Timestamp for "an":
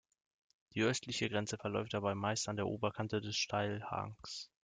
2.49-2.55